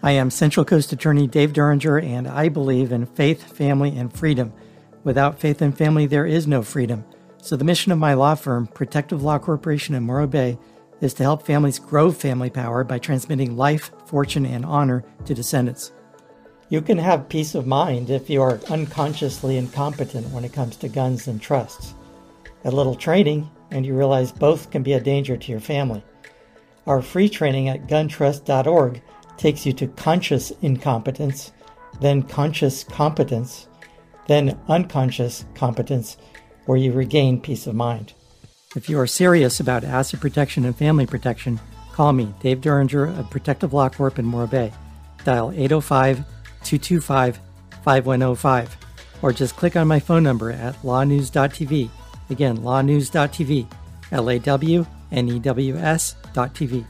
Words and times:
I 0.00 0.12
am 0.12 0.30
Central 0.30 0.64
Coast 0.64 0.92
Attorney 0.92 1.26
Dave 1.26 1.52
Duringer, 1.52 2.00
and 2.02 2.28
I 2.28 2.48
believe 2.48 2.92
in 2.92 3.04
faith, 3.04 3.42
family, 3.52 3.96
and 3.98 4.12
freedom. 4.12 4.52
Without 5.02 5.40
faith 5.40 5.60
and 5.60 5.76
family, 5.76 6.06
there 6.06 6.24
is 6.24 6.46
no 6.46 6.62
freedom. 6.62 7.04
So, 7.42 7.56
the 7.56 7.64
mission 7.64 7.90
of 7.90 7.98
my 7.98 8.14
law 8.14 8.36
firm, 8.36 8.68
Protective 8.68 9.24
Law 9.24 9.40
Corporation 9.40 9.96
in 9.96 10.04
Morro 10.04 10.28
Bay, 10.28 10.56
is 11.00 11.14
to 11.14 11.24
help 11.24 11.44
families 11.44 11.80
grow 11.80 12.12
family 12.12 12.48
power 12.48 12.84
by 12.84 13.00
transmitting 13.00 13.56
life, 13.56 13.90
fortune, 14.06 14.46
and 14.46 14.64
honor 14.64 15.04
to 15.24 15.34
descendants. 15.34 15.90
You 16.68 16.80
can 16.80 16.98
have 16.98 17.28
peace 17.28 17.56
of 17.56 17.66
mind 17.66 18.08
if 18.08 18.30
you 18.30 18.40
are 18.40 18.60
unconsciously 18.70 19.56
incompetent 19.56 20.28
when 20.28 20.44
it 20.44 20.52
comes 20.52 20.76
to 20.76 20.88
guns 20.88 21.26
and 21.26 21.42
trusts. 21.42 21.94
A 22.64 22.70
little 22.70 22.94
training, 22.94 23.50
and 23.72 23.84
you 23.84 23.96
realize 23.96 24.30
both 24.30 24.70
can 24.70 24.84
be 24.84 24.92
a 24.92 25.00
danger 25.00 25.36
to 25.36 25.50
your 25.50 25.60
family. 25.60 26.04
Our 26.86 27.02
free 27.02 27.28
training 27.28 27.68
at 27.68 27.88
guntrust.org 27.88 29.02
takes 29.38 29.64
you 29.64 29.72
to 29.74 29.86
conscious 29.86 30.50
incompetence, 30.62 31.52
then 32.00 32.22
conscious 32.22 32.84
competence, 32.84 33.68
then 34.26 34.58
unconscious 34.68 35.44
competence, 35.54 36.18
where 36.66 36.76
you 36.76 36.92
regain 36.92 37.40
peace 37.40 37.66
of 37.66 37.74
mind. 37.74 38.12
If 38.76 38.90
you 38.90 38.98
are 39.00 39.06
serious 39.06 39.60
about 39.60 39.84
asset 39.84 40.20
protection 40.20 40.66
and 40.66 40.76
family 40.76 41.06
protection, 41.06 41.58
call 41.92 42.12
me, 42.12 42.34
Dave 42.40 42.60
Duringer 42.60 43.18
of 43.18 43.30
Protective 43.30 43.72
Law 43.72 43.88
Corp 43.88 44.18
in 44.18 44.26
Morro 44.26 44.46
Bay. 44.46 44.72
Dial 45.24 45.50
805 45.52 46.18
225 46.64 47.40
5105, 47.82 48.76
or 49.22 49.32
just 49.32 49.56
click 49.56 49.76
on 49.76 49.88
my 49.88 49.98
phone 49.98 50.22
number 50.22 50.50
at 50.50 50.74
lawnews.tv. 50.84 51.88
Again, 52.30 52.62
lawnews.tv, 52.62 53.66
L 54.12 54.30
A 54.30 54.38
W 54.38 54.86
N 55.10 55.28
E 55.28 55.38
W 55.38 55.76
S.tv. 55.76 56.84